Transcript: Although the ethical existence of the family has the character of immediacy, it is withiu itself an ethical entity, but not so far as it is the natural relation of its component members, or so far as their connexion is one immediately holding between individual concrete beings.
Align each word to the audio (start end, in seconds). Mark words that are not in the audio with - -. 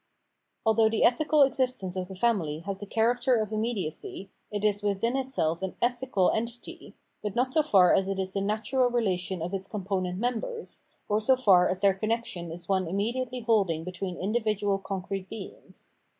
Although 0.65 0.89
the 0.89 1.03
ethical 1.03 1.43
existence 1.43 1.95
of 1.95 2.07
the 2.07 2.15
family 2.15 2.61
has 2.61 2.79
the 2.79 2.87
character 2.87 3.35
of 3.35 3.51
immediacy, 3.51 4.31
it 4.49 4.65
is 4.65 4.81
withiu 4.81 5.15
itself 5.23 5.61
an 5.61 5.75
ethical 5.79 6.31
entity, 6.31 6.95
but 7.21 7.35
not 7.35 7.53
so 7.53 7.61
far 7.61 7.93
as 7.93 8.09
it 8.09 8.17
is 8.17 8.33
the 8.33 8.41
natural 8.41 8.89
relation 8.89 9.43
of 9.43 9.53
its 9.53 9.67
component 9.67 10.17
members, 10.17 10.81
or 11.07 11.21
so 11.21 11.35
far 11.35 11.69
as 11.69 11.81
their 11.81 11.93
connexion 11.93 12.49
is 12.51 12.67
one 12.67 12.87
immediately 12.87 13.41
holding 13.41 13.83
between 13.83 14.17
individual 14.17 14.79
concrete 14.79 15.29
beings. 15.29 15.97